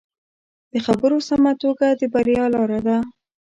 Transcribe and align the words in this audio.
د 0.71 0.73
خبرو 0.85 1.17
سمه 1.29 1.51
توګه 1.63 1.87
د 1.99 2.01
بریا 2.13 2.45
لاره 2.53 2.79
ده 2.87 2.97